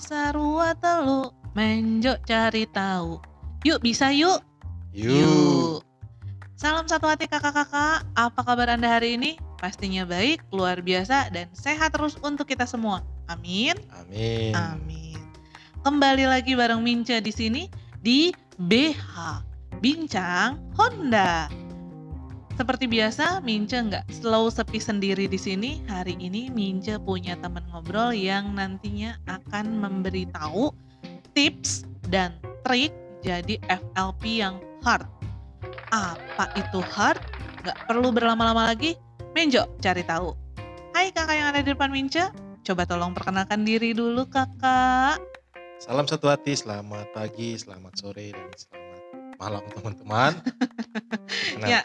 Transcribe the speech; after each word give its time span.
sarua 0.00 0.72
telu, 0.80 1.28
menjo 1.52 2.16
cari 2.24 2.64
tahu. 2.72 3.20
Yuk 3.68 3.84
bisa 3.84 4.08
yuk. 4.10 4.40
Yuk. 4.96 5.84
Salam 6.56 6.88
satu 6.88 7.08
hati 7.08 7.28
kakak-kakak, 7.28 8.04
apa 8.16 8.40
kabar 8.40 8.72
Anda 8.72 8.88
hari 9.00 9.20
ini? 9.20 9.36
Pastinya 9.60 10.08
baik, 10.08 10.40
luar 10.52 10.80
biasa, 10.80 11.28
dan 11.32 11.52
sehat 11.52 11.92
terus 11.92 12.16
untuk 12.24 12.48
kita 12.48 12.64
semua. 12.64 13.04
Amin. 13.28 13.76
Amin. 13.96 14.56
Amin. 14.56 15.20
Kembali 15.84 16.24
lagi 16.28 16.56
bareng 16.56 16.80
Mince 16.80 17.20
di 17.20 17.32
sini 17.32 17.62
di 18.00 18.32
BH 18.56 19.44
Bincang 19.80 20.60
Honda. 20.76 21.48
Seperti 22.60 22.92
biasa, 22.92 23.40
Mince 23.40 23.80
nggak 23.80 24.20
slow 24.20 24.52
sepi 24.52 24.76
sendiri 24.76 25.24
di 25.24 25.40
sini. 25.40 25.80
Hari 25.88 26.20
ini 26.20 26.52
Mince 26.52 27.00
punya 27.00 27.32
teman 27.40 27.64
ngobrol 27.72 28.12
yang 28.12 28.52
nantinya 28.52 29.16
akan 29.32 29.80
memberitahu 29.80 30.68
tips 31.32 31.88
dan 32.12 32.36
trik 32.68 32.92
jadi 33.24 33.56
FLP 33.64 34.44
yang 34.44 34.60
hard. 34.84 35.08
Apa 35.88 36.52
itu 36.52 36.84
hard? 36.84 37.16
Nggak 37.64 37.80
perlu 37.88 38.12
berlama-lama 38.12 38.76
lagi, 38.76 38.92
Menjo 39.32 39.64
cari 39.80 40.04
tahu. 40.04 40.36
Hai 40.92 41.16
kakak 41.16 41.40
yang 41.40 41.56
ada 41.56 41.64
di 41.64 41.72
depan 41.72 41.88
Mince, 41.88 42.28
coba 42.60 42.84
tolong 42.84 43.16
perkenalkan 43.16 43.64
diri 43.64 43.96
dulu 43.96 44.28
kakak. 44.28 45.16
Salam 45.80 46.04
satu 46.04 46.28
hati, 46.28 46.52
selamat 46.52 47.08
pagi, 47.16 47.56
selamat 47.56 47.96
sore, 47.96 48.36
dan 48.36 48.52
selamat 48.52 49.02
malam 49.40 49.64
teman-teman. 49.72 50.32
Ya. 51.60 51.84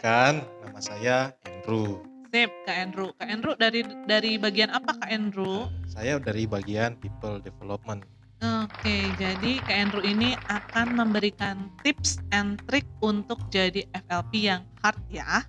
Nama 0.76 0.92
saya 0.92 1.18
Andrew. 1.48 2.04
Sip, 2.28 2.52
Kak 2.68 2.76
Andrew. 2.76 3.08
Kak 3.16 3.32
Andrew 3.32 3.56
dari 3.56 3.80
dari 4.04 4.36
bagian 4.36 4.68
apa 4.68 4.92
Kak 4.92 5.08
Andrew? 5.08 5.72
Saya 5.88 6.20
dari 6.20 6.44
bagian 6.44 7.00
People 7.00 7.40
Development. 7.40 8.04
Oke, 8.44 9.08
jadi 9.16 9.56
Kak 9.64 9.72
Andrew 9.72 10.04
ini 10.04 10.36
akan 10.52 11.00
memberikan 11.00 11.72
tips 11.80 12.20
and 12.28 12.60
trick 12.68 12.84
untuk 13.00 13.40
jadi 13.48 13.88
FLP 14.04 14.52
yang 14.52 14.68
hard 14.84 15.00
ya. 15.08 15.48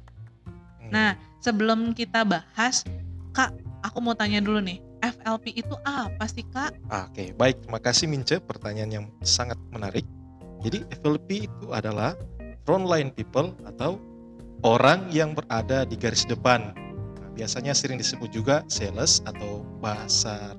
Hmm, 0.80 0.96
Nah, 0.96 1.20
sebelum 1.44 1.92
kita 1.92 2.24
bahas, 2.24 2.88
Kak, 3.36 3.52
aku 3.84 4.00
mau 4.00 4.16
tanya 4.16 4.40
dulu 4.40 4.64
nih, 4.64 4.80
FLP 5.04 5.60
itu 5.60 5.76
apa 5.84 6.24
sih 6.32 6.48
Kak? 6.56 6.72
Oke, 6.88 7.36
baik. 7.36 7.68
Terima 7.68 7.84
kasih 7.84 8.08
Mince, 8.08 8.40
pertanyaan 8.40 9.04
yang 9.04 9.06
sangat 9.28 9.60
menarik. 9.76 10.08
Jadi 10.64 10.88
FLP 11.04 11.52
itu 11.52 11.76
adalah 11.76 12.16
frontline 12.64 13.12
people 13.12 13.52
atau 13.68 14.00
orang 14.62 15.10
yang 15.14 15.34
berada 15.34 15.86
di 15.86 15.94
garis 15.94 16.26
depan. 16.26 16.74
Nah, 17.18 17.30
biasanya 17.34 17.74
sering 17.74 17.98
disebut 17.98 18.30
juga 18.32 18.64
sales 18.66 19.22
atau 19.26 19.62
bahasa 19.82 20.58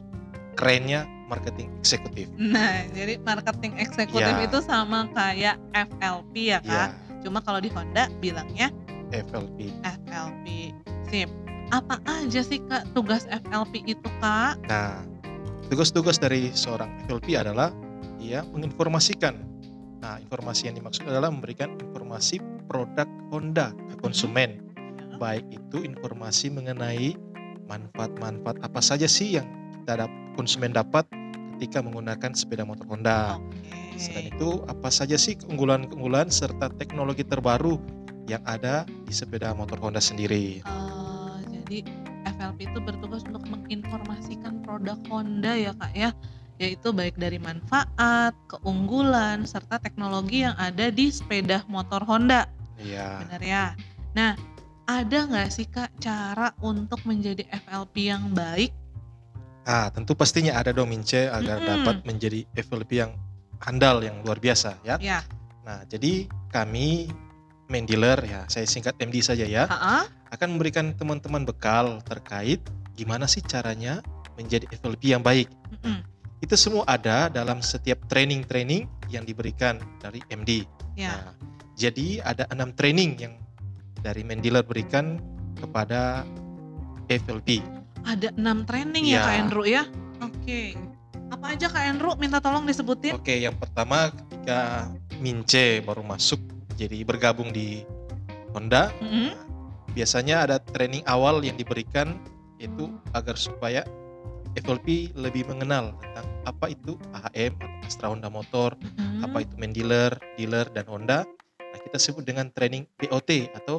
kerennya 0.54 1.06
marketing 1.28 1.70
eksekutif. 1.78 2.26
Nah, 2.34 2.82
jadi 2.91 3.20
marketing 3.22 3.76
eksekutif 3.78 4.34
Ya. 4.34 4.46
itu 4.46 4.58
sama 4.64 5.06
kayak 5.12 5.56
FLP 5.76 6.34
ya 6.56 6.58
Kak. 6.64 6.91
Ya, 6.91 7.20
Cuma 7.22 7.42
kalau 7.42 7.58
di 7.58 7.69
Honda 7.70 8.06
bilangnya 8.19 8.70
FLP. 9.10 9.70
FLP. 9.82 10.72
Sip. 11.08 11.30
Apa 11.69 12.00
aja 12.08 12.41
sih 12.41 12.58
Kak 12.64 12.91
tugas 12.96 13.28
FLP 13.28 13.84
itu 13.84 14.08
Kak? 14.24 14.56
Nah, 14.66 15.04
tugas-tugas 15.69 16.16
dari 16.16 16.48
seorang 16.56 16.88
FLP 17.06 17.36
adalah 17.36 17.70
ia 18.19 18.41
menginformasikan. 18.48 19.36
Nah, 20.00 20.16
informasi 20.22 20.70
yang 20.70 20.78
dimaksud 20.80 21.04
adalah 21.04 21.28
memberikan 21.28 21.74
informasi 21.76 22.38
produk 22.69 23.08
Honda 23.33 23.72
ke 23.88 23.94
konsumen. 24.05 24.61
Baik 25.19 25.42
itu 25.50 25.83
informasi 25.83 26.52
mengenai 26.52 27.16
manfaat-manfaat 27.66 28.62
apa 28.62 28.80
saja 28.84 29.08
sih 29.10 29.41
yang 29.41 29.48
kita 29.83 30.05
dap- 30.05 30.19
konsumen 30.38 30.70
dapat 30.70 31.08
ketika 31.58 31.83
menggunakan 31.83 32.30
sepeda 32.36 32.62
motor 32.62 32.86
Honda. 32.86 33.41
Oke. 33.41 33.98
Selain 33.98 34.31
itu, 34.31 34.62
apa 34.70 34.94
saja 34.94 35.19
sih 35.19 35.34
keunggulan-keunggulan 35.34 36.31
serta 36.31 36.70
teknologi 36.78 37.26
terbaru 37.26 37.82
yang 38.31 38.44
ada 38.47 38.87
di 38.87 39.10
sepeda 39.10 39.50
motor 39.59 39.81
Honda 39.82 39.98
sendiri. 39.98 40.62
Eh, 40.62 41.38
jadi 41.50 41.82
FLP 42.38 42.71
itu 42.71 42.78
bertugas 42.78 43.26
untuk 43.26 43.42
menginformasikan 43.50 44.62
produk 44.62 45.00
Honda 45.10 45.59
ya 45.59 45.72
kak 45.75 45.92
ya 45.98 46.12
yaitu 46.59 46.91
baik 46.91 47.15
dari 47.15 47.38
manfaat, 47.38 48.34
keunggulan, 48.50 49.47
serta 49.47 49.78
teknologi 49.78 50.42
yang 50.42 50.59
ada 50.59 50.91
di 50.91 51.06
sepeda 51.06 51.62
motor 51.71 52.03
Honda 52.03 52.50
Iya. 52.78 53.27
benar 53.27 53.43
ya 53.43 53.65
nah 54.15 54.33
ada 54.89 55.19
nggak 55.28 55.49
sih 55.53 55.69
kak 55.69 55.93
cara 56.00 56.55
untuk 56.62 57.03
menjadi 57.05 57.44
FLP 57.66 58.09
yang 58.09 58.33
baik 58.33 58.72
Ah, 59.69 59.93
tentu 59.93 60.16
pastinya 60.16 60.56
ada 60.56 60.72
dong 60.72 60.89
Mince 60.89 61.28
agar 61.28 61.61
Mm-mm. 61.61 61.69
dapat 61.69 61.97
menjadi 62.09 62.41
FLP 62.56 63.05
yang 63.05 63.12
handal 63.61 64.00
yang 64.00 64.25
luar 64.25 64.41
biasa 64.41 64.81
ya. 64.81 64.97
ya 64.97 65.21
Nah, 65.61 65.84
jadi 65.84 66.25
kami 66.49 67.12
main 67.69 67.84
dealer 67.84 68.16
ya, 68.25 68.49
saya 68.49 68.65
singkat 68.65 68.97
MD 68.97 69.21
saja 69.21 69.45
ya, 69.45 69.69
Ha-ha. 69.69 70.09
akan 70.33 70.56
memberikan 70.56 70.97
teman-teman 70.97 71.45
bekal 71.45 72.00
terkait 72.09 72.65
gimana 72.97 73.28
sih 73.28 73.45
caranya 73.45 74.00
menjadi 74.41 74.65
FLP 74.72 75.12
yang 75.12 75.21
baik. 75.21 75.53
Mm-mm. 75.84 76.00
Itu 76.41 76.56
semua 76.56 76.89
ada 76.89 77.28
dalam 77.28 77.60
setiap 77.60 78.00
training-training 78.09 78.89
yang 79.12 79.28
diberikan 79.28 79.77
dari 80.00 80.25
MD. 80.33 80.65
ya 80.97 81.12
Nah, 81.12 81.37
jadi 81.78 82.21
ada 82.21 82.44
enam 82.50 82.75
training 82.75 83.15
yang 83.16 83.34
dari 83.99 84.22
main 84.22 84.39
dealer 84.39 84.62
berikan 84.62 85.22
kepada 85.55 86.27
FLP. 87.06 87.62
ada 88.05 88.31
enam 88.34 88.62
training 88.65 89.05
ya 89.06 89.15
Ya. 89.15 89.22
kak 89.22 89.34
Andrew 89.39 89.65
ya 89.65 89.83
oke 90.19 90.61
apa 91.28 91.44
aja 91.53 91.66
kak 91.69 91.84
Andrew 91.87 92.15
minta 92.16 92.39
tolong 92.39 92.65
disebutin 92.65 93.15
Oke, 93.15 93.37
yang 93.37 93.55
pertama 93.55 94.11
ketika 94.11 94.89
Mince 95.19 95.83
baru 95.83 96.00
masuk 96.00 96.39
jadi 96.75 97.03
bergabung 97.03 97.50
di 97.50 97.83
Honda, 98.50 98.89
Mm-mm. 98.99 99.28
nah, 99.28 99.45
biasanya 99.93 100.47
ada 100.47 100.56
training 100.59 101.03
awal 101.05 101.43
yang 101.43 101.53
diberikan 101.55 102.16
itu 102.56 102.87
agar 103.12 103.34
supaya 103.34 103.83
FLP 104.56 105.12
lebih 105.12 105.45
mengenal 105.45 105.93
tentang 106.00 106.27
apa 106.45 106.71
itu 106.71 106.97
AHM 107.12 107.53
atau 107.55 107.78
Astra 107.84 108.06
Honda 108.09 108.31
Motor, 108.31 108.72
Mm-mm. 108.78 109.21
apa 109.21 109.43
itu 109.43 109.53
main 109.59 109.71
dealer, 109.71 110.16
dealer 110.34 110.65
dan 110.71 110.87
Honda. 110.87 111.27
Nah, 111.78 111.87
kita 111.87 112.03
sebut 112.03 112.27
dengan 112.27 112.50
training 112.50 112.91
BOT 112.99 113.55
atau 113.55 113.78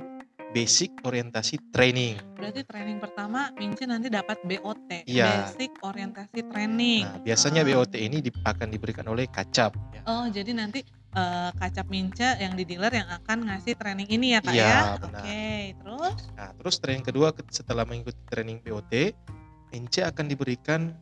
Basic 0.49 1.03
Orientasi 1.03 1.59
Training. 1.67 2.15
Berarti 2.31 2.63
training 2.63 2.95
pertama 2.95 3.51
Minci 3.53 3.83
nanti 3.83 4.07
dapat 4.07 4.39
BOT, 4.39 5.03
Iya. 5.03 5.51
Basic 5.51 5.75
Orientasi 5.83 6.47
Training. 6.47 7.03
Nah, 7.03 7.19
biasanya 7.19 7.59
Ah. 7.59 7.67
BOT 7.67 7.99
ini 7.99 8.23
di- 8.23 8.31
akan 8.31 8.71
diberikan 8.71 9.03
oleh 9.05 9.27
Kacap. 9.27 9.75
ya. 9.91 9.99
Oh, 10.07 10.23
jadi 10.25 10.55
nanti 10.55 10.79
eh, 11.09 11.51
kacap 11.51 11.89
Mince 11.89 12.37
yang 12.37 12.53
di 12.53 12.63
dealer 12.63 12.93
yang 12.93 13.09
akan 13.11 13.41
ngasih 13.43 13.73
training 13.75 14.07
ini 14.07 14.31
ya, 14.31 14.39
Kak 14.39 14.53
Iya, 14.53 14.63
ya? 14.63 14.79
benar. 14.95 15.19
Oke, 15.19 15.43
terus? 15.75 16.19
Nah, 16.31 16.49
terus 16.53 16.75
training 16.77 17.01
kedua 17.03 17.27
ke- 17.33 17.49
setelah 17.49 17.81
mengikuti 17.81 18.21
training 18.25 18.61
BOT, 18.61 19.11
Mince 19.67 20.05
akan 20.05 20.25
diberikan 20.25 20.93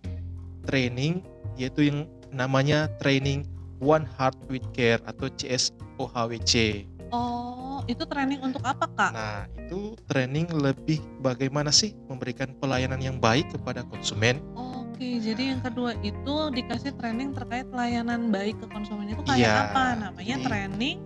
training 0.64 1.22
yaitu 1.54 1.86
yang 1.86 2.00
namanya 2.30 2.88
training 2.98 3.44
One 3.78 4.06
Heart 4.18 4.50
with 4.50 4.66
Care 4.74 5.02
atau 5.06 5.30
CSOHWC. 5.30 6.86
Oh, 7.14 7.80
itu 7.88 8.04
training 8.04 8.44
untuk 8.44 8.60
apa, 8.68 8.84
Kak? 8.92 9.12
Nah, 9.16 9.48
itu 9.56 9.96
training 10.12 10.52
lebih 10.52 11.00
bagaimana 11.24 11.72
sih 11.72 11.96
memberikan 12.12 12.52
pelayanan 12.60 13.00
yang 13.00 13.18
baik 13.22 13.48
kepada 13.54 13.86
konsumen. 13.88 14.44
Oke, 14.58 15.22
jadi 15.22 15.56
yang 15.56 15.62
kedua 15.62 15.94
itu 16.02 16.36
dikasih 16.52 16.98
training 16.98 17.32
terkait 17.32 17.70
layanan 17.70 18.34
baik 18.34 18.58
ke 18.60 18.68
konsumen 18.74 19.14
itu 19.14 19.22
kayak 19.24 19.40
Iya, 19.40 19.56
apa? 19.72 19.84
Namanya 19.94 20.36
jadi 20.42 20.46
training 20.50 20.98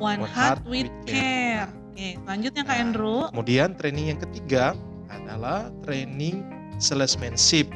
One, 0.00 0.24
One 0.24 0.32
Heart, 0.32 0.64
Heart 0.64 0.72
with 0.72 0.90
Care. 1.06 1.68
Care. 1.68 1.68
Oke, 1.94 2.08
selanjutnya 2.26 2.62
Kak 2.66 2.74
Nah, 2.74 2.82
Andrew. 2.82 3.18
Kemudian 3.30 3.68
training 3.78 4.06
yang 4.10 4.20
ketiga 4.24 4.74
adalah 5.06 5.70
training 5.86 6.42
salesmanship 6.82 7.70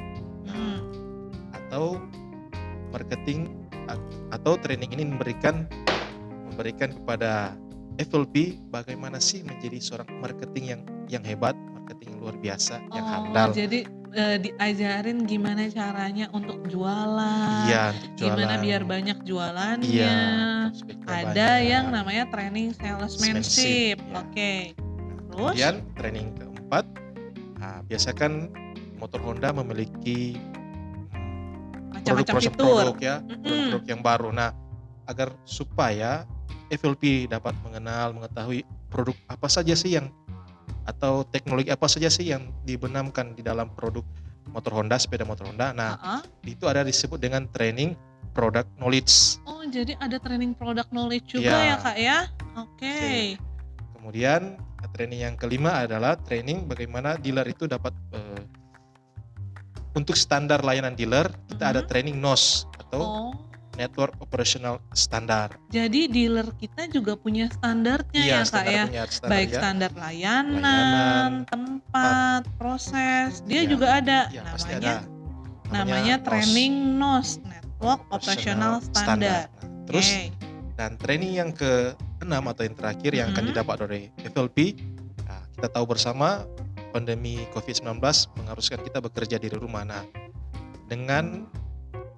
Hmm. 0.50 0.82
atau 1.54 2.02
marketing 2.90 3.46
atau 4.30 4.56
training 4.58 4.92
ini 4.92 5.04
memberikan 5.08 5.64
memberikan 6.48 6.92
kepada 6.92 7.54
FLP 7.98 8.62
bagaimana 8.70 9.18
sih 9.18 9.42
menjadi 9.42 9.78
seorang 9.78 10.08
marketing 10.20 10.64
yang 10.70 10.82
yang 11.08 11.24
hebat, 11.24 11.54
marketing 11.74 12.14
yang 12.14 12.20
luar 12.22 12.36
biasa, 12.38 12.78
yang 12.92 13.04
Oh, 13.04 13.10
handal. 13.26 13.50
jadi 13.50 13.80
eh, 14.08 14.36
diajarin 14.40 15.24
gimana 15.24 15.68
caranya 15.68 16.30
untuk 16.32 16.64
jualan. 16.64 17.68
Iya, 17.68 17.92
untuk 17.92 18.16
Gimana 18.16 18.56
jualan. 18.56 18.64
biar 18.64 18.82
banyak 18.84 19.18
jualannya. 19.22 19.84
Iya, 19.84 20.16
Ada 21.04 21.28
banyak. 21.28 21.60
yang 21.64 21.84
namanya 21.92 22.24
training 22.32 22.72
salesmanship. 22.72 23.98
Salesmanship, 23.98 23.98
ya. 24.00 24.20
Oke. 24.22 24.52
Terus? 25.28 25.54
Kemudian 25.54 25.74
training 25.94 26.28
keempat, 26.34 26.84
nah, 27.58 27.78
biasa 27.84 28.10
kan 28.12 28.48
motor 28.96 29.20
Honda 29.22 29.52
memiliki 29.52 30.34
Macam-macam 32.14 32.34
produk-produk 32.34 32.52
fitur. 32.56 32.76
produk 32.80 32.98
ya, 33.00 33.14
Mm-mm. 33.20 33.42
produk-produk 33.44 33.84
yang 33.88 34.00
baru. 34.00 34.28
Nah, 34.32 34.50
agar 35.08 35.28
supaya 35.44 36.10
FLP 36.68 37.28
dapat 37.28 37.54
mengenal, 37.64 38.12
mengetahui 38.12 38.60
produk 38.88 39.16
apa 39.28 39.48
saja 39.48 39.72
sih 39.72 39.96
yang 39.96 40.12
atau 40.84 41.20
teknologi 41.28 41.68
apa 41.68 41.84
saja 41.84 42.08
sih 42.08 42.32
yang 42.32 42.48
dibenamkan 42.64 43.36
di 43.36 43.44
dalam 43.44 43.68
produk 43.76 44.04
motor 44.48 44.72
Honda, 44.80 44.96
sepeda 44.96 45.28
motor 45.28 45.44
Honda. 45.48 45.76
Nah, 45.76 45.96
Heeh. 46.00 46.56
itu 46.56 46.64
ada 46.64 46.80
disebut 46.80 47.20
dengan 47.20 47.44
training 47.52 47.92
product 48.32 48.68
knowledge. 48.80 49.36
Oh, 49.44 49.60
jadi 49.68 49.96
ada 50.00 50.16
training 50.16 50.56
product 50.56 50.88
knowledge 50.88 51.36
juga 51.36 51.52
Iya. 51.52 51.68
ya, 51.68 51.76
Kak 51.76 51.96
ya? 52.00 52.18
Oke. 52.56 52.96
Kemudian 53.96 54.56
training 54.98 55.30
yang 55.30 55.36
kelima 55.38 55.86
adalah 55.86 56.18
training 56.18 56.66
bagaimana 56.66 57.14
dealer 57.20 57.46
itu 57.46 57.70
dapat 57.70 57.94
eh, 58.10 58.27
untuk 59.98 60.14
standar 60.14 60.62
layanan 60.62 60.94
dealer 60.94 61.26
kita 61.50 61.74
ada 61.74 61.82
Mhm. 61.82 61.88
training 61.90 62.16
NOS 62.16 62.62
atau 62.78 63.02
Oh, 63.02 63.30
Network 63.74 64.14
Operational 64.18 64.78
Standard. 64.90 65.54
jadi 65.68 66.06
dealer 66.06 66.50
kita 66.54 66.86
juga 66.86 67.14
punya 67.14 67.50
standarnya 67.50 68.22
ya, 68.22 68.38
Kak 68.42 68.46
standar 68.48 68.70
ya? 68.72 68.84
punya 68.86 69.04
standar 69.06 69.30
Baik 69.34 69.48
ya. 69.48 69.58
standar 69.58 69.90
layanan, 69.94 70.62
Layanan, 70.62 71.30
tempat, 71.46 72.42
proses, 72.54 73.42
dia 73.44 73.62
Iya. 73.62 73.70
juga 73.70 73.86
ada. 73.92 74.20
Ya, 74.30 74.42
pasti 74.46 74.70
namanya 74.72 74.94
ada. 74.94 74.94
namanya 75.68 76.14
NOS, 76.16 76.26
training 76.26 76.72
NOS, 76.96 77.28
Network 77.44 78.00
Operational 78.08 78.74
Standard. 78.80 79.46
Nah, 79.46 79.84
terus 79.84 80.08
Oke. 80.08 80.22
dan 80.74 80.90
training 80.96 81.32
yang 81.34 81.50
ke-6 81.52 82.42
atau 82.46 82.62
yang 82.64 82.76
terakhir 82.76 83.10
yang 83.12 83.26
akan 83.30 83.42
Mhm. 83.44 83.50
didapat 83.52 83.76
dari 83.78 84.00
FLP 84.24 84.58
nah, 85.22 85.42
kita 85.52 85.68
tahu 85.68 85.84
bersama 85.86 86.42
pandemi 86.98 87.46
COVID-19 87.54 88.02
mengharuskan 88.42 88.82
kita 88.82 88.98
bekerja 88.98 89.38
dari 89.38 89.54
rumah. 89.54 89.86
Nah 89.86 90.02
dengan 90.90 91.46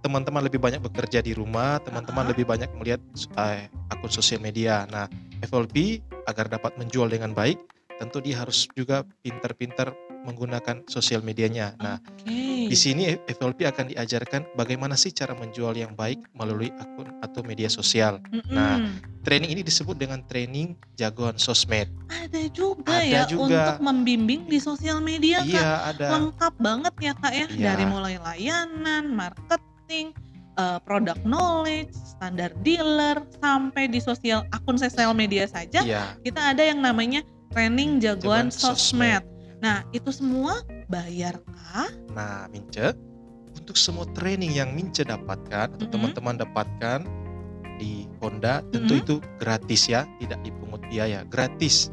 teman-teman 0.01 0.49
lebih 0.49 0.57
banyak 0.57 0.81
bekerja 0.81 1.21
di 1.21 1.37
rumah 1.37 1.77
teman-teman 1.85 2.33
lebih 2.33 2.49
banyak 2.49 2.73
melihat 2.81 3.05
eh, 3.37 3.69
akun 3.93 4.09
sosial 4.09 4.41
media. 4.41 4.89
Nah 4.89 5.05
FLP 5.45 6.01
agar 6.25 6.49
dapat 6.49 6.81
menjual 6.81 7.13
dengan 7.13 7.37
baik 7.37 7.61
tentu 8.01 8.25
dia 8.25 8.41
harus 8.41 8.65
juga 8.73 9.05
pintar-pintar 9.21 9.93
menggunakan 10.25 10.89
sosial 10.89 11.21
medianya. 11.21 11.77
Nah 11.77 12.01
Oke. 12.01 12.50
Di 12.71 12.79
sini 12.79 13.03
FLP 13.27 13.67
akan 13.67 13.91
diajarkan 13.91 14.47
bagaimana 14.55 14.95
sih 14.95 15.11
cara 15.11 15.35
menjual 15.35 15.75
yang 15.75 15.91
baik 15.99 16.23
melalui 16.39 16.71
akun 16.79 17.11
atau 17.19 17.43
media 17.43 17.67
sosial. 17.67 18.23
Mm-mm. 18.31 18.47
nah, 18.55 18.79
Training 19.27 19.59
ini 19.59 19.63
disebut 19.67 19.99
dengan 19.99 20.23
training 20.31 20.79
jagoan 20.95 21.35
sosmed. 21.35 21.91
ada 22.09 22.41
juga 22.55 22.87
ada 22.87 23.05
ya 23.05 23.23
juga. 23.27 23.75
untuk 23.75 23.77
membimbing 23.83 24.47
di 24.47 24.63
sosial 24.63 25.03
media, 25.03 25.43
Kak. 25.43 25.51
Iya, 25.51 25.71
ada. 25.93 26.07
lengkap 26.15 26.55
banget 26.63 26.95
ya 27.03 27.13
kak 27.19 27.35
ya 27.35 27.47
Iya. 27.51 27.65
dari 27.75 27.85
mulai 27.91 28.15
layanan, 28.23 29.13
marketing, 29.13 30.15
eh, 30.57 30.79
product 30.87 31.21
knowledge, 31.27 31.91
standar 31.93 32.55
dealer 32.63 33.19
sampai 33.43 33.91
di 33.91 33.99
sosial 33.99 34.47
akun 34.55 34.79
sosial 34.79 35.11
media 35.13 35.45
saja 35.51 35.83
Iya, 35.83 36.15
kita 36.23 36.55
ada 36.55 36.63
yang 36.63 36.81
namanya 36.81 37.27
training 37.51 37.99
jagoan 37.99 38.47
jagoan 38.47 38.55
sosmed. 38.55 39.23
Nah 39.61 39.85
itu 39.93 40.09
semua 40.15 40.63
bayar 40.91 41.39
kah? 41.47 41.89
Nah, 42.11 42.51
Mince, 42.51 42.93
untuk 43.55 43.75
semua 43.75 44.05
training 44.11 44.51
yang 44.53 44.75
Mince 44.75 45.03
dapatkan 45.03 45.71
atau 45.71 45.87
teman-teman 45.87 46.35
dapatkan 46.37 47.07
di 47.79 48.05
Honda 48.19 48.61
tentu 48.69 48.99
Mhm. 48.99 49.01
itu 49.01 49.15
gratis 49.39 49.87
ya, 49.87 50.05
tidak 50.19 50.43
dipungut 50.43 50.83
biaya, 50.87 51.25
gratis. 51.25 51.89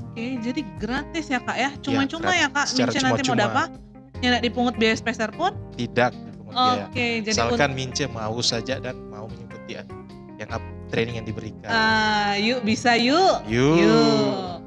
Oke 0.00 0.40
jadi 0.40 0.64
gratis 0.80 1.28
ya 1.28 1.38
kak 1.38 1.56
ya, 1.56 1.70
cuma-cuma 1.76 2.32
gratis. 2.32 2.40
ya 2.40 2.48
kak. 2.48 2.66
Mince 2.72 2.98
nanti 3.04 3.22
mau 3.22 3.36
dapat 3.36 3.68
tidak 4.16 4.40
dipungut 4.40 4.74
biaya 4.76 4.96
speser 4.96 5.28
pun? 5.28 5.52
Tidak 5.76 6.10
dipungut 6.14 6.54
biaya. 6.54 6.86
Oke 6.88 7.06
jadi 7.20 7.36
Misalkan 7.36 7.70
Mince 7.74 8.04
mau 8.08 8.38
saja 8.40 8.80
dan 8.80 8.96
mau 9.10 9.28
mengikuti 9.28 9.76
yang 10.38 10.48
up- 10.48 10.72
training 10.86 11.18
yang 11.18 11.26
diberikan. 11.26 11.66
Ah, 11.66 12.38
yuk 12.38 12.62
bisa 12.62 12.94
yuk. 12.94 13.42
Yuk. 13.44 13.76
Yuk. 13.76 14.62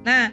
Nah, 0.00 0.32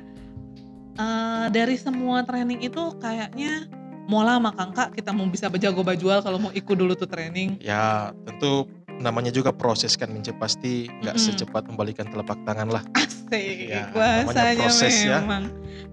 eh, 0.96 1.46
dari 1.50 1.76
semua 1.76 2.22
training 2.22 2.64
itu 2.64 2.82
kayaknya 2.98 3.68
mau 4.06 4.22
lama 4.22 4.54
kan 4.54 4.70
kak 4.70 4.94
kita 4.94 5.10
mau 5.10 5.26
bisa 5.26 5.48
berjago 5.48 5.82
bajual 5.82 6.22
kalau 6.22 6.38
mau 6.40 6.52
ikut 6.52 6.76
dulu 6.76 6.94
tuh 6.94 7.06
training. 7.06 7.58
Ya, 7.60 8.14
tentu 8.24 8.70
namanya 8.96 9.28
juga 9.28 9.52
proses 9.52 9.94
kan 9.94 10.08
Mince 10.08 10.32
pasti 10.32 10.88
nggak 11.02 11.16
Mm-mm. 11.16 11.26
secepat 11.34 11.68
membalikan 11.68 12.06
telapak 12.06 12.38
tangan 12.44 12.70
lah. 12.70 12.84
Asik, 12.96 13.68
Ya, 13.68 13.90
namanya 13.90 14.24
bahasanya 14.24 14.56
proses 14.62 14.94
ya. 15.02 15.18
memang. 15.20 15.44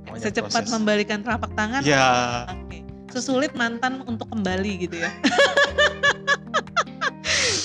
Namanya 0.04 0.22
Secepat 0.22 0.62
proses. 0.62 0.70
membalikan 0.70 1.18
telapak 1.20 1.50
tangan. 1.52 1.80
Ya, 1.82 2.06
Oke. 2.46 2.78
Sesulit 3.08 3.52
mantan 3.52 4.04
untuk 4.04 4.28
kembali 4.28 4.72
gitu 4.82 4.96
ya. 4.96 5.10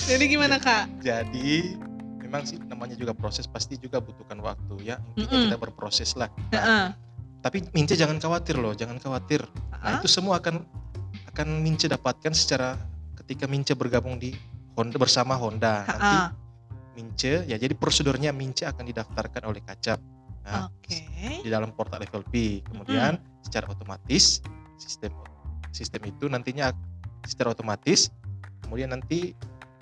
Jadi 0.08 0.24
gimana 0.26 0.56
kak? 0.56 0.88
jadi 0.98 1.76
memang 2.18 2.44
sih 2.44 2.56
namanya 2.64 2.96
juga 2.96 3.12
proses 3.12 3.44
pasti 3.44 3.76
juga 3.76 4.00
butuhkan 4.00 4.40
waktu 4.40 4.76
ya. 4.82 4.96
Intinya 5.14 5.28
Mm-mm. 5.28 5.46
kita 5.52 5.60
berproses 5.60 6.16
lah. 6.16 6.32
Nah, 6.48 6.56
Heeh. 6.56 6.86
Tapi 7.42 7.64
Mince 7.72 7.94
jangan 7.94 8.18
khawatir 8.18 8.58
loh, 8.58 8.74
jangan 8.74 8.98
khawatir. 8.98 9.46
Nah, 9.72 10.02
itu 10.02 10.10
semua 10.10 10.42
akan 10.42 10.66
akan 11.34 11.48
Mince 11.62 11.86
dapatkan 11.86 12.34
secara 12.34 12.76
ketika 13.24 13.46
Mince 13.46 13.78
bergabung 13.78 14.18
di 14.18 14.34
Honda 14.74 14.98
bersama 14.98 15.38
Honda. 15.38 15.86
Nanti. 15.86 16.18
Mince 16.98 17.46
ya 17.46 17.62
jadi 17.62 17.78
prosedurnya 17.78 18.34
Mince 18.34 18.66
akan 18.66 18.90
didaftarkan 18.90 19.46
oleh 19.46 19.62
Kacap. 19.62 20.02
Nah, 20.48 20.66
Oke. 20.66 20.98
di 21.46 21.50
dalam 21.50 21.70
portal 21.78 22.02
FLP. 22.02 22.66
Kemudian 22.66 23.22
secara 23.46 23.70
otomatis 23.70 24.42
sistem 24.82 25.14
sistem 25.70 26.10
itu 26.10 26.26
nantinya 26.26 26.74
secara 27.28 27.54
otomatis 27.54 28.10
kemudian 28.66 28.92
nanti 28.98 29.38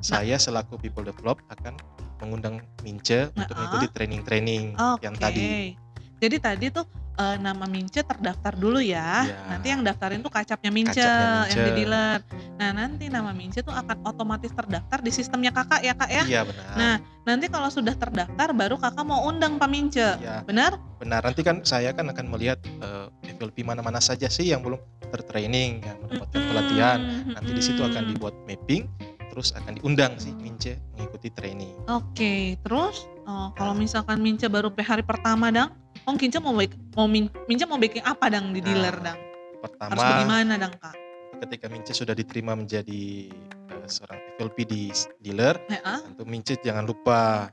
Nah. 0.06 0.22
saya 0.22 0.36
selaku 0.38 0.78
people 0.78 1.08
develop 1.08 1.40
akan 1.50 1.74
mengundang 2.20 2.62
Mince 2.84 3.32
untuk 3.34 3.56
Nah, 3.56 3.66
mengikuti 3.66 3.88
training-training 3.96 4.76
Oke. 4.76 5.02
yang 5.08 5.16
tadi. 5.18 5.74
Jadi 6.20 6.36
tadi 6.38 6.66
tuh 6.70 6.86
eh, 7.16 7.38
nama 7.40 7.66
Mince 7.66 8.02
terdaftar 8.02 8.54
dulu 8.54 8.80
ya. 8.80 9.26
Iya. 9.26 9.40
Nanti 9.50 9.68
yang 9.72 9.82
daftarin 9.82 10.20
tuh 10.20 10.30
kacapnya 10.30 10.72
Mince, 10.72 11.00
Kacapnya 11.00 11.48
yang 11.48 11.58
di 11.58 11.72
Mince. 11.72 11.78
dealer. 11.80 12.20
Nah 12.56 12.70
nanti 12.72 13.06
nama 13.08 13.32
Mince 13.32 13.60
tuh 13.60 13.74
akan 13.74 13.98
otomatis 14.04 14.52
terdaftar 14.52 15.00
di 15.00 15.12
sistemnya 15.12 15.52
kakak 15.52 15.82
ya 15.82 15.94
kak 15.94 16.10
ya. 16.12 16.24
Iya 16.24 16.42
benar. 16.44 16.76
Nah 16.76 16.96
nanti 17.26 17.46
kalau 17.50 17.70
sudah 17.70 17.96
terdaftar 17.98 18.54
baru 18.54 18.76
kakak 18.78 19.06
mau 19.06 19.26
undang 19.26 19.58
Pak 19.58 19.70
Mince. 19.70 20.20
Iya, 20.22 20.46
Benar? 20.46 20.78
benar. 21.02 21.22
Nanti 21.26 21.42
kan 21.42 21.66
saya 21.66 21.90
kan 21.92 22.06
akan 22.08 22.26
melihat 22.30 22.60
eh, 22.62 23.08
FLP 23.36 23.66
mana-mana 23.66 23.98
saja 23.98 24.30
sih 24.30 24.54
yang 24.54 24.62
belum 24.62 24.78
tertraining, 25.10 25.82
yang 25.82 25.98
mendapatkan 26.06 26.38
Mm-mm, 26.38 26.50
pelatihan. 26.52 27.00
Nanti 27.34 27.52
di 27.52 27.64
situ 27.64 27.82
akan 27.82 28.04
dibuat 28.12 28.36
mapping, 28.46 28.84
terus 29.32 29.52
akan 29.54 29.80
diundang 29.80 30.16
sih 30.18 30.36
Mince 30.36 30.78
mengikuti 30.94 31.30
training. 31.32 31.74
Oke, 31.88 32.56
terus 32.62 33.08
eh, 33.26 33.48
kalau 33.52 33.74
misalkan 33.74 34.18
Mince 34.20 34.46
baru 34.46 34.70
hari 34.76 35.02
pertama 35.02 35.50
dang, 35.50 35.74
Oh 36.06 36.14
Kince 36.14 36.38
mau 36.38 36.54
baik 36.54 36.78
mau 36.94 37.06
Min- 37.06 37.34
Mince 37.46 37.66
mau 37.66 37.78
bikin 37.78 38.02
apa 38.02 38.30
dang 38.30 38.52
di 38.52 38.62
dealer 38.62 38.94
Nah, 38.96 39.04
dang? 39.04 39.18
Harus 39.18 39.62
Pertama, 39.64 39.98
bagaimana 39.98 40.54
dang 40.56 40.74
kak? 40.76 40.96
ketika 41.36 41.66
Mince 41.68 41.92
sudah 41.92 42.14
diterima 42.14 42.54
menjadi 42.54 43.28
eh, 43.68 43.88
seorang 43.88 44.20
FLP 44.36 44.58
di 44.64 44.82
dealer, 45.20 45.58
Heeh, 45.66 46.00
tentu 46.06 46.24
Mince 46.24 46.54
jangan 46.58 46.86
lupa 46.86 47.50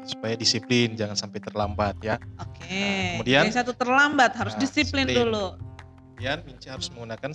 supaya 0.00 0.32
disiplin, 0.32 0.96
jangan 0.96 1.12
sampai 1.12 1.38
terlambat 1.38 2.00
ya. 2.00 2.16
Oke. 2.36 2.72
Nah, 2.72 3.20
kemudian- 3.20 3.44
Yang 3.46 3.56
satu 3.60 3.72
terlambat 3.76 4.32
harus 4.32 4.56
Nah, 4.56 4.60
disiplin 4.60 5.04
disiplin. 5.04 5.28
dulu. 5.28 5.46
Kemudian 6.10 6.38
Mince 6.42 6.68
harus 6.68 6.88
menggunakan 6.88 7.32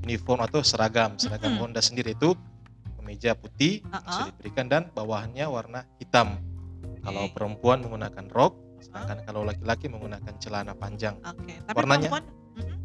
uniform 0.00 0.40
atau 0.40 0.62
seragam. 0.62 1.14
Seragam 1.14 1.50
Mm-mm. 1.52 1.62
Honda 1.66 1.82
sendiri 1.82 2.14
itu 2.14 2.32
kemeja 2.94 3.34
putih 3.34 3.82
Uh-uh. 3.84 4.00
bisa 4.00 4.20
diberikan 4.30 4.66
dan 4.66 4.82
bawahannya 4.88 5.44
warna 5.44 5.82
hitam. 5.98 6.38
Kalau 7.10 7.28
perempuan 7.30 7.78
menggunakan 7.82 8.24
rok, 8.30 8.52
sedangkan 8.80 9.18
kalau 9.22 9.42
laki-laki 9.42 9.86
menggunakan 9.86 10.32
celana 10.38 10.72
panjang. 10.72 11.18
Oke, 11.20 11.58
tapi 11.62 11.76
Warnanya- 11.76 12.10
perempuan 12.10 12.24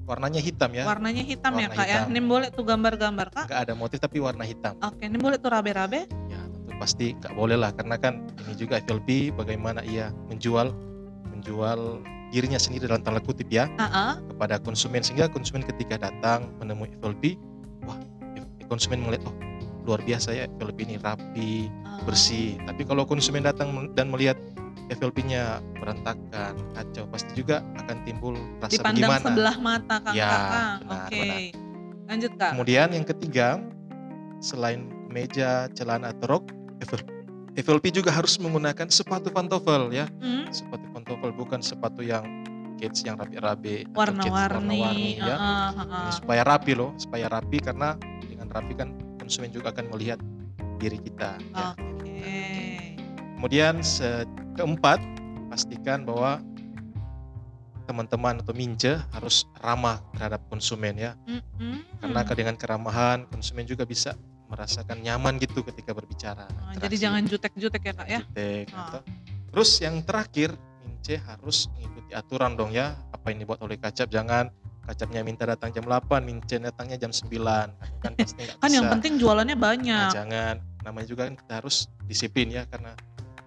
Warnanya 0.05 0.37
hitam 0.37 0.69
ya, 0.69 0.85
warnanya 0.85 1.23
hitam 1.25 1.57
ya 1.57 1.65
Warna 1.65 1.75
kak 1.75 1.87
ya. 1.89 1.93
hitam. 1.97 2.07
Ini 2.13 2.19
boleh 2.21 2.47
tuh 2.53 2.61
gambar-gambar 2.63 3.27
kak. 3.33 3.45
nggak 3.49 3.61
ada 3.65 3.73
motif 3.73 3.97
tapi 3.97 4.21
warna 4.21 4.45
hitam. 4.45 4.77
Oke, 4.79 5.09
ini 5.09 5.17
boleh 5.17 5.41
tuh 5.41 5.49
rabe-rabe. 5.49 6.05
Ya 6.29 6.45
tentu 6.45 6.71
pasti 6.77 7.17
nggak 7.17 7.33
boleh 7.33 7.57
lah 7.57 7.73
karena 7.73 7.97
kan 7.97 8.21
ini 8.45 8.53
juga 8.53 8.77
FLP 8.77 9.33
bagaimana 9.33 9.81
ia 9.81 10.13
menjual 10.29 10.69
menjual 11.25 12.05
dirinya 12.29 12.61
sendiri 12.61 12.85
dalam 12.85 13.01
tanda 13.01 13.17
kutip 13.17 13.49
ya 13.49 13.65
Heeh. 13.65 14.13
kepada 14.29 14.61
konsumen 14.61 15.01
sehingga 15.01 15.25
konsumen 15.25 15.65
ketika 15.65 15.97
datang 15.97 16.53
menemui 16.61 16.93
FLP, 17.01 17.33
wah 17.89 17.97
konsumen 18.69 19.01
melihat 19.01 19.25
oh 19.25 19.35
luar 19.85 20.01
biasa 20.01 20.33
ya 20.33 20.49
FLP 20.51 20.83
ini 20.83 20.97
rapi 20.97 21.69
Oh. 21.95 22.03
bersih. 22.03 22.57
Tapi 22.61 22.83
kalau 22.83 23.05
konsumen 23.05 23.41
datang 23.41 23.71
dan 23.93 24.09
melihat 24.09 24.35
FLP-nya 24.87 25.61
berantakan, 25.77 26.53
kacau, 26.73 27.07
pasti 27.07 27.31
juga 27.35 27.63
akan 27.79 27.97
timbul 28.03 28.33
rasa 28.59 28.77
Dipandang 28.77 29.09
bagaimana. 29.09 29.25
sebelah 29.25 29.57
mata 29.57 29.95
kang 29.99 30.13
Ya, 30.13 30.27
kakak. 30.27 30.51
benar, 30.51 30.93
Oke. 30.99 31.17
benar. 31.17 31.39
Lanjut 32.05 32.31
kak. 32.35 32.49
Kemudian 32.53 32.87
yang 32.91 33.05
ketiga, 33.07 33.47
selain 34.39 34.79
meja, 35.07 35.65
celana 35.71 36.11
atau 36.11 36.27
rok, 36.29 36.43
FL- 36.83 37.07
FLP 37.55 37.89
juga 37.93 38.11
harus 38.11 38.35
menggunakan 38.35 38.85
sepatu 38.87 39.31
pantofel 39.31 39.89
ya. 39.89 40.05
Hmm, 40.19 40.45
Sepatu 40.51 40.85
pantofel 40.91 41.31
bukan 41.31 41.63
sepatu 41.63 42.03
yang 42.03 42.27
gates 42.75 43.01
yang 43.01 43.15
rapi-rapi 43.15 43.87
warna-warni. 43.89 44.83
warna-warni, 44.83 45.09
ya. 45.17 45.35
Ini 45.71 45.79
heeh. 45.79 46.11
supaya 46.13 46.41
rapi 46.43 46.75
loh, 46.75 46.91
supaya 46.95 47.25
rapi 47.25 47.57
karena 47.57 47.95
dengan 48.21 48.51
rapi 48.51 48.73
kan 48.75 48.89
konsumen 49.25 49.49
juga 49.49 49.73
akan 49.73 49.89
melihat 49.89 50.21
diri 50.77 51.01
kita. 51.01 51.41
ya. 51.51 51.73
Oke. 51.73 52.29
Kemudian 53.35 53.81
keempat, 54.53 55.01
pastikan 55.49 56.05
bahwa 56.05 56.37
teman-teman 57.85 58.41
atau 58.41 58.53
mince 58.53 58.97
harus 59.13 59.45
ramah 59.61 60.01
terhadap 60.13 60.41
konsumen 60.49 60.93
ya. 60.97 61.17
Mm-mm. 61.25 61.81
Karena 62.01 62.21
dengan 62.33 62.55
keramahan 62.57 63.25
konsumen 63.29 63.65
juga 63.65 63.85
bisa 63.85 64.13
merasakan 64.45 65.01
nyaman 65.01 65.41
gitu 65.41 65.65
ketika 65.65 65.93
berbicara. 65.93 66.45
Interaksi. 66.49 66.81
jadi 66.85 66.95
jangan 67.01 67.21
jutek-jutek 67.25 67.81
ya 67.81 67.93
kak 67.93 68.07
ya. 68.07 68.19
Jutek, 68.21 68.65
Ah. 68.73 68.81
atau- 68.93 69.05
Terus 69.49 69.71
yang 69.81 69.95
terakhir, 70.05 70.53
Mince 70.85 71.17
harus 71.17 71.65
mengikuti 71.73 72.11
aturan 72.13 72.53
dong 72.53 72.69
ya. 72.69 72.93
Apa 73.09 73.33
yang 73.33 73.41
dibuat 73.41 73.57
oleh 73.61 73.77
Kacap 73.77 74.05
jangan 74.05 74.49
Kacapnya 74.85 75.21
minta 75.21 75.43
datang 75.43 75.73
jam 75.73 75.81
8, 75.83 76.21
Mince 76.21 76.61
datangnya 76.61 76.97
jam 76.97 77.09
9. 77.09 77.25
Kan 78.05 78.11
pasti 78.13 78.45
Kan 78.61 78.69
yang 78.69 78.85
penting 78.87 79.17
jualannya 79.17 79.57
Nah, 79.57 79.65
banyak. 79.65 80.09
jangan. 80.13 80.55
Namanya 80.85 81.07
juga 81.09 81.21
kan 81.25 81.35
kita 81.35 81.53
harus 81.57 81.89
disiplin 82.05 82.53
ya 82.53 82.69
karena 82.69 82.93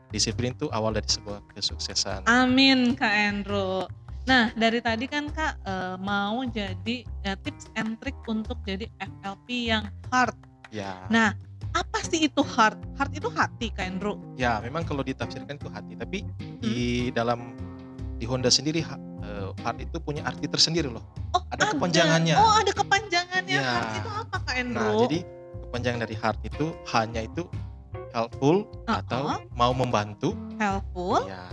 disiplin 0.09 0.51
itu 0.51 0.67
awal 0.69 0.91
dari 0.91 1.07
sebuah 1.07 1.39
kesuksesan. 1.55 2.27
Amin 2.27 2.99
Kak 2.99 3.13
Endro. 3.13 3.87
Nah 4.27 4.51
dari 4.53 4.83
tadi 4.83 5.07
kan 5.07 5.31
Kak 5.31 5.63
eh, 5.63 5.97
mau 5.97 6.43
jadi 6.45 7.07
ya, 7.23 7.39
tips 7.39 7.71
and 7.79 7.95
trick 8.03 8.19
untuk 8.27 8.59
jadi 8.67 8.91
FLP 8.99 9.71
yang 9.71 9.87
hard. 10.11 10.35
Ya. 10.69 11.07
Nah 11.07 11.39
apa 11.71 12.01
sih 12.03 12.27
itu 12.27 12.43
hard? 12.43 12.81
Hard 12.99 13.13
itu 13.15 13.29
hati 13.31 13.71
Kak 13.71 13.87
Endro. 13.87 14.19
Ya, 14.35 14.59
memang 14.59 14.83
kalau 14.83 15.05
ditafsirkan 15.05 15.55
itu 15.55 15.69
hati, 15.71 15.95
tapi 15.95 16.25
Hmm. 16.25 16.59
di 16.59 16.79
dalam 17.13 17.55
di 18.19 18.27
Honda 18.27 18.51
sendiri 18.51 18.83
eh, 19.29 19.49
heart 19.61 19.79
itu 19.79 19.97
punya 20.01 20.25
arti 20.25 20.49
tersendiri 20.49 20.89
loh. 20.89 21.05
Oh 21.37 21.45
Ada 21.53 21.77
kepanjangannya. 21.77 22.35
Oh 22.35 22.53
ada 22.57 22.73
kepanjangannya. 22.73 23.59
Ya. 23.61 23.69
Hard 23.69 23.91
itu 23.95 24.09
apa 24.11 24.37
Kak 24.41 24.55
Endro? 24.57 24.81
Nah, 24.81 24.93
jadi 25.05 25.19
kepanjangan 25.69 26.01
dari 26.01 26.17
heart 26.17 26.39
itu 26.43 26.67
hanya 26.91 27.21
itu 27.23 27.45
helpful 28.17 28.65
Uh-uh. 28.89 28.99
atau 29.05 29.23
mau 29.53 29.77
membantu. 29.77 30.33
helpful, 30.57 31.29
Ya. 31.29 31.45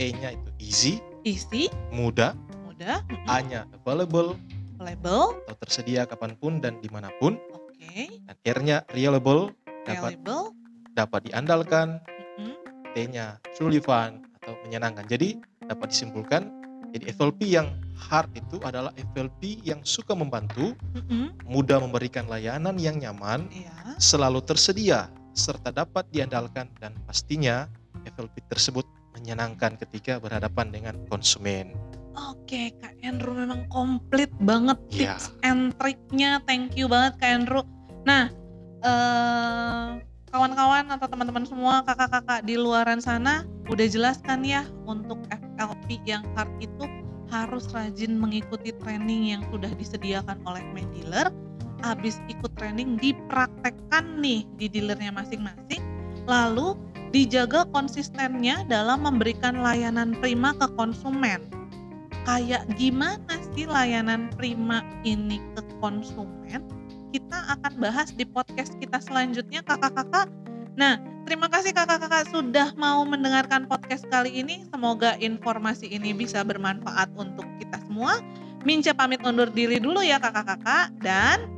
E-nya 0.00 0.32
itu 0.32 0.48
easy, 0.58 0.94
easy, 1.22 1.68
mudah. 1.92 2.32
mudah, 2.64 3.04
mm-mm, 3.06 3.28
A-nya 3.28 3.68
available 3.76 4.32
reliable, 4.80 5.36
atau 5.44 5.56
tersedia 5.60 6.08
kapan 6.08 6.32
pun 6.34 6.58
dan 6.58 6.80
di 6.80 6.88
mana 6.88 7.12
pun. 7.20 7.36
oke, 7.52 8.08
Dan 8.24 8.36
R-nya 8.56 8.88
reliable, 8.90 9.52
dapat 9.84 10.16
reliable, 10.16 10.56
dapat 10.96 11.20
diandalkan. 11.28 12.00
mm-mm, 12.40 12.56
T-nya 12.96 13.36
truly 13.52 13.78
fun 13.78 14.24
atau 14.40 14.56
menyenangkan. 14.64 15.04
Jadi 15.06 15.36
dapat 15.68 15.92
disimpulkan 15.92 16.48
jadi 16.92 17.04
FLP 17.16 17.40
yang 17.48 17.72
hard 17.96 18.28
itu 18.36 18.60
adalah 18.60 18.92
FLP 18.94 19.64
yang 19.64 19.80
suka 19.80 20.12
membantu, 20.12 20.76
mm-mm, 20.92 21.32
mudah 21.48 21.80
memberikan 21.80 22.28
layanan 22.28 22.76
yang 22.76 23.00
nyaman, 23.00 23.48
iya, 23.48 23.72
selalu 23.96 24.44
tersedia 24.44 25.08
serta 25.32 25.72
dapat 25.72 26.04
diandalkan 26.12 26.68
dan 26.76 26.92
pastinya 27.08 27.64
FLP 28.04 28.44
tersebut 28.52 28.84
menyenangkan 29.16 29.80
ketika 29.80 30.20
berhadapan 30.20 30.68
dengan 30.68 30.94
konsumen. 31.08 31.72
Oke, 32.12 32.76
Kak 32.76 33.00
Andrew 33.00 33.32
memang 33.32 33.64
komplit 33.72 34.28
banget 34.44 34.76
Iya. 34.92 35.16
tips 35.16 35.32
and 35.40 35.72
triknya. 35.80 36.44
Thank 36.44 36.76
you 36.76 36.84
banget 36.92 37.16
Kak 37.16 37.30
Andrew. 37.40 37.64
Nah, 38.04 38.28
eh, 38.84 39.88
kawan-kawan 40.28 40.92
atau 40.92 41.06
teman-teman 41.08 41.44
semua, 41.48 41.80
kakak-kakak 41.84 42.44
di 42.44 42.60
luaran 42.60 43.00
sana, 43.00 43.48
udah 43.68 43.86
jelaskan 43.88 44.44
ya 44.44 44.64
untuk 44.84 45.20
FLP 45.32 45.51
yang 46.08 46.24
hard 46.34 46.50
itu 46.58 46.84
harus 47.32 47.64
rajin 47.72 48.20
mengikuti 48.20 48.76
training 48.84 49.36
yang 49.36 49.42
sudah 49.48 49.72
disediakan 49.76 50.36
oleh 50.44 50.62
main 50.76 50.88
dealer. 50.92 51.32
Habis 51.82 52.22
ikut 52.30 52.54
training 52.54 53.00
dipraktekkan 53.00 54.22
nih 54.22 54.46
di 54.60 54.70
dealernya 54.70 55.10
masing-masing. 55.10 55.82
Lalu 56.30 56.78
dijaga 57.12 57.68
konsistennya 57.74 58.64
dalam 58.70 59.04
memberikan 59.04 59.60
layanan 59.60 60.16
prima 60.16 60.56
ke 60.56 60.64
konsumen 60.80 61.44
kayak 62.24 62.64
gimana 62.78 63.34
sih 63.52 63.68
layanan 63.68 64.30
prima 64.38 64.80
ini 65.02 65.42
ke 65.52 65.62
konsumen 65.82 66.64
kita 67.12 67.38
akan 67.58 67.72
bahas 67.76 68.14
di 68.14 68.24
podcast 68.24 68.78
kita 68.80 68.96
selanjutnya 69.02 69.60
kakak-kakak 69.66 70.30
nah 70.78 70.96
terima 71.32 71.48
kasih 71.48 71.72
kakak-kakak 71.72 72.28
sudah 72.28 72.76
mau 72.76 73.00
mendengarkan 73.08 73.64
podcast 73.64 74.04
kali 74.12 74.44
ini 74.44 74.68
semoga 74.68 75.16
informasi 75.16 75.88
ini 75.88 76.12
bisa 76.12 76.44
bermanfaat 76.44 77.08
untuk 77.16 77.48
kita 77.56 77.80
semua 77.88 78.20
Mince 78.68 78.92
pamit 78.92 79.24
undur 79.24 79.48
diri 79.48 79.80
dulu 79.80 80.04
ya 80.04 80.20
kakak-kakak 80.20 80.92
dan 81.00 81.48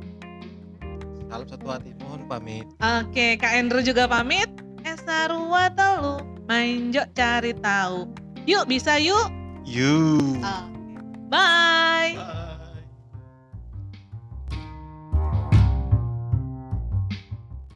Salam 1.27 1.43
satu 1.43 1.67
hati, 1.67 1.91
mohon 1.99 2.23
pamit. 2.23 2.63
oke 2.79 3.35
Kak 3.35 3.51
Andrew 3.51 3.83
juga 3.83 4.07
pamit 4.07 4.47
Esa 4.87 5.27
ruwa 5.27 5.67
telu 5.75 6.23
main 6.47 6.95
jok 6.95 7.11
cari 7.11 7.51
tahu 7.59 8.07
yuk 8.47 8.71
bisa 8.71 8.95
yuk 8.95 9.27
You. 9.67 10.39
Oke. 10.39 11.03
bye 11.27 12.15
Bye. 12.15 12.44